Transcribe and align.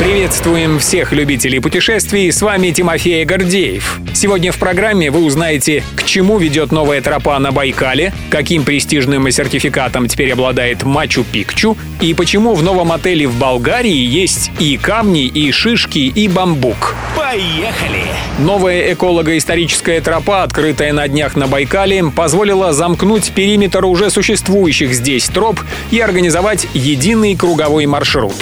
Приветствуем 0.00 0.78
всех 0.78 1.12
любителей 1.12 1.60
путешествий, 1.60 2.32
с 2.32 2.40
вами 2.40 2.70
Тимофей 2.70 3.22
Гордеев. 3.26 4.00
Сегодня 4.14 4.50
в 4.50 4.56
программе 4.56 5.10
вы 5.10 5.22
узнаете, 5.22 5.84
к 5.94 6.04
чему 6.04 6.38
ведет 6.38 6.72
новая 6.72 7.02
тропа 7.02 7.38
на 7.38 7.52
Байкале, 7.52 8.14
каким 8.30 8.64
престижным 8.64 9.30
сертификатом 9.30 10.08
теперь 10.08 10.32
обладает 10.32 10.84
Мачу-Пикчу 10.84 11.76
и 12.00 12.14
почему 12.14 12.54
в 12.54 12.62
новом 12.62 12.92
отеле 12.92 13.28
в 13.28 13.38
Болгарии 13.38 13.92
есть 13.92 14.50
и 14.58 14.78
камни, 14.78 15.26
и 15.26 15.52
шишки, 15.52 15.98
и 15.98 16.28
бамбук. 16.28 16.94
Поехали! 17.14 18.04
Новая 18.38 18.94
эколого-историческая 18.94 20.00
тропа, 20.00 20.44
открытая 20.44 20.94
на 20.94 21.06
днях 21.08 21.36
на 21.36 21.46
Байкале, 21.46 22.04
позволила 22.04 22.72
замкнуть 22.72 23.32
периметр 23.32 23.84
уже 23.84 24.08
существующих 24.08 24.94
здесь 24.94 25.28
троп 25.28 25.60
и 25.90 26.00
организовать 26.00 26.68
единый 26.72 27.36
круговой 27.36 27.84
маршрут. 27.84 28.36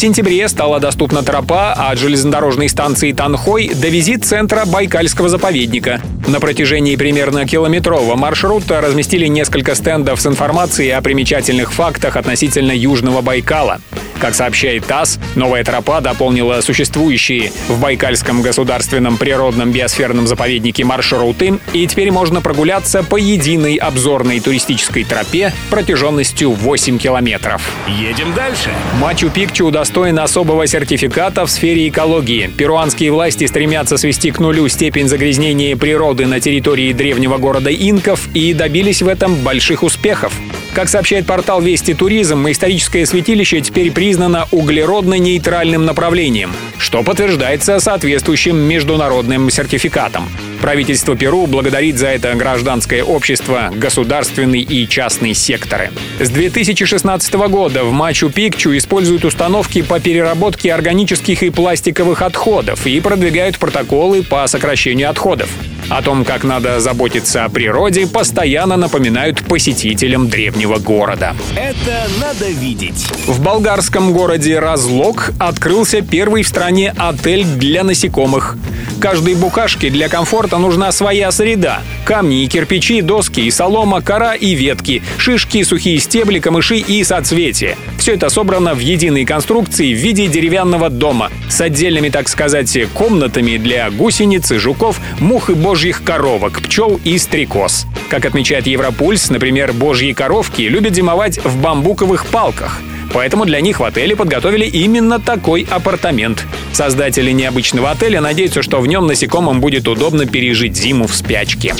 Сентябре 0.00 0.48
стала 0.48 0.80
доступна 0.80 1.22
тропа 1.22 1.74
от 1.74 1.98
железнодорожной 1.98 2.70
станции 2.70 3.12
Танхой 3.12 3.68
до 3.68 3.88
визит 3.88 4.24
центра 4.24 4.64
Байкальского 4.64 5.28
заповедника. 5.28 6.00
На 6.26 6.40
протяжении 6.40 6.96
примерно 6.96 7.46
километрового 7.46 8.16
маршрута 8.16 8.80
разместили 8.80 9.26
несколько 9.26 9.74
стендов 9.74 10.18
с 10.18 10.26
информацией 10.26 10.92
о 10.92 11.02
примечательных 11.02 11.74
фактах 11.74 12.16
относительно 12.16 12.72
Южного 12.72 13.20
Байкала. 13.20 13.82
Как 14.20 14.34
сообщает 14.34 14.84
ТАСС, 14.84 15.18
новая 15.34 15.64
тропа 15.64 16.02
дополнила 16.02 16.60
существующие 16.60 17.50
в 17.68 17.80
Байкальском 17.80 18.42
государственном 18.42 19.16
природном 19.16 19.72
биосферном 19.72 20.26
заповеднике 20.26 20.84
маршруты, 20.84 21.58
и 21.72 21.86
теперь 21.86 22.10
можно 22.10 22.42
прогуляться 22.42 23.02
по 23.02 23.16
единой 23.16 23.76
обзорной 23.76 24.40
туристической 24.40 25.04
тропе 25.04 25.54
протяженностью 25.70 26.50
8 26.50 26.98
километров. 26.98 27.62
Едем 27.88 28.34
дальше. 28.34 28.68
Мачу-Пикчу 29.00 29.64
удостоен 29.64 30.18
особого 30.18 30.66
сертификата 30.66 31.46
в 31.46 31.50
сфере 31.50 31.88
экологии. 31.88 32.50
Перуанские 32.58 33.12
власти 33.12 33.46
стремятся 33.46 33.96
свести 33.96 34.32
к 34.32 34.38
нулю 34.38 34.68
степень 34.68 35.08
загрязнения 35.08 35.74
природы 35.76 36.26
на 36.26 36.40
территории 36.40 36.92
древнего 36.92 37.38
города 37.38 37.70
инков 37.70 38.28
и 38.34 38.52
добились 38.52 39.00
в 39.00 39.08
этом 39.08 39.36
больших 39.36 39.82
успехов. 39.82 40.34
Как 40.74 40.88
сообщает 40.88 41.26
портал 41.26 41.60
Вести 41.60 41.94
Туризм, 41.94 42.48
историческое 42.48 43.04
святилище 43.04 43.60
теперь 43.60 43.90
признано 43.90 44.46
углеродно-нейтральным 44.52 45.84
направлением, 45.84 46.52
что 46.78 47.02
подтверждается 47.02 47.80
соответствующим 47.80 48.56
международным 48.56 49.50
сертификатом. 49.50 50.28
Правительство 50.60 51.16
Перу 51.16 51.46
благодарит 51.46 51.98
за 51.98 52.08
это 52.08 52.34
гражданское 52.34 53.02
общество, 53.02 53.72
государственный 53.74 54.60
и 54.60 54.86
частный 54.86 55.34
секторы. 55.34 55.90
С 56.20 56.30
2016 56.30 57.34
года 57.48 57.82
в 57.82 57.92
Мачу-Пикчу 57.92 58.76
используют 58.76 59.24
установки 59.24 59.82
по 59.82 59.98
переработке 59.98 60.72
органических 60.72 61.42
и 61.42 61.50
пластиковых 61.50 62.22
отходов 62.22 62.86
и 62.86 63.00
продвигают 63.00 63.58
протоколы 63.58 64.22
по 64.22 64.46
сокращению 64.46 65.10
отходов. 65.10 65.50
О 65.88 66.02
том, 66.02 66.24
как 66.24 66.44
надо 66.44 66.80
заботиться 66.80 67.44
о 67.44 67.48
природе, 67.48 68.06
постоянно 68.06 68.76
напоминают 68.76 69.42
посетителям 69.44 70.28
древнего 70.28 70.78
города. 70.78 71.34
Это 71.56 72.06
надо 72.20 72.48
видеть. 72.50 73.06
В 73.26 73.40
болгарском 73.40 74.12
городе 74.12 74.58
Разлог 74.58 75.32
открылся 75.38 76.02
первый 76.02 76.42
в 76.42 76.48
стране 76.48 76.94
отель 76.96 77.44
для 77.44 77.84
насекомых. 77.84 78.56
Каждой 79.00 79.34
букашке 79.34 79.88
для 79.88 80.10
комфорта 80.10 80.58
нужна 80.58 80.92
своя 80.92 81.32
среда. 81.32 81.80
Камни 82.04 82.44
и 82.44 82.48
кирпичи, 82.48 83.00
доски 83.00 83.40
и 83.40 83.50
солома, 83.50 84.02
кора 84.02 84.34
и 84.34 84.54
ветки, 84.54 85.02
шишки, 85.16 85.62
сухие 85.62 85.98
стебли, 85.98 86.38
камыши 86.38 86.76
и 86.76 87.02
соцветия. 87.02 87.78
Все 87.98 88.12
это 88.12 88.28
собрано 88.28 88.74
в 88.74 88.78
единой 88.78 89.24
конструкции 89.24 89.94
в 89.94 89.96
виде 89.96 90.26
деревянного 90.26 90.90
дома 90.90 91.30
с 91.48 91.62
отдельными, 91.62 92.10
так 92.10 92.28
сказать, 92.28 92.76
комнатами 92.92 93.56
для 93.56 93.90
гусениц 93.90 94.52
и 94.52 94.58
жуков, 94.58 95.00
мух 95.18 95.48
и 95.48 95.54
божьих 95.54 96.04
коровок, 96.04 96.60
пчел 96.60 97.00
и 97.02 97.16
стрекоз. 97.16 97.86
Как 98.10 98.26
отмечает 98.26 98.66
Европульс, 98.66 99.30
например, 99.30 99.72
божьи 99.72 100.12
коровки 100.12 100.60
любят 100.62 100.94
зимовать 100.94 101.42
в 101.42 101.56
бамбуковых 101.56 102.26
палках. 102.26 102.82
Поэтому 103.12 103.44
для 103.44 103.60
них 103.60 103.80
в 103.80 103.84
отеле 103.84 104.16
подготовили 104.16 104.64
именно 104.64 105.18
такой 105.18 105.66
апартамент. 105.70 106.46
Создатели 106.72 107.30
необычного 107.32 107.90
отеля 107.90 108.20
надеются, 108.20 108.62
что 108.62 108.80
в 108.80 108.86
нем 108.86 109.06
насекомым 109.06 109.60
будет 109.60 109.88
удобно 109.88 110.26
пережить 110.26 110.76
зиму 110.76 111.06
в 111.06 111.14
спячке. 111.14 111.74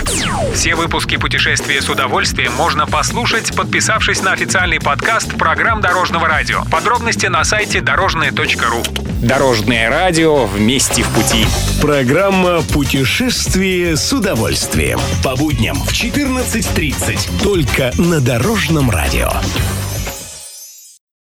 Все 0.55 0.75
выпуски 0.75 1.17
«Путешествия 1.17 1.81
с 1.81 1.89
удовольствием» 1.89 2.53
можно 2.55 2.87
послушать, 2.87 3.55
подписавшись 3.57 4.23
на 4.23 4.33
официальный 4.33 4.81
подкаст 4.81 5.35
программ 5.37 5.81
Дорожного 5.81 6.27
радио. 6.27 6.65
Подробности 6.71 7.27
на 7.27 7.45
сайте 7.45 7.81
дорожное.ру. 7.81 8.83
Дорожное 9.23 9.91
радио 9.91 10.47
вместе 10.47 11.03
в 11.03 11.09
пути. 11.11 11.47
Программа 11.81 12.63
«Путешествие 12.63 13.97
с 13.97 14.13
удовольствием». 14.13 14.99
По 15.23 15.37
будням 15.37 15.77
в 15.77 15.93
14.30. 15.93 17.43
Только 17.43 17.93
на 17.99 18.21
Дорожном 18.21 18.91
радио. 18.91 19.31